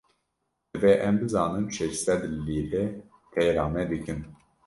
Divê 0.71 0.93
em 1.07 1.15
bizanin 1.21 1.67
şeş 1.75 1.95
sed 2.03 2.21
lîre 2.45 2.83
têra 3.31 3.65
me 3.73 3.83
dikin. 3.89 4.19